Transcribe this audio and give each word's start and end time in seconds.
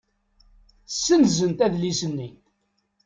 Ssenzent 0.91 1.59
adlis-nni. 1.65 2.29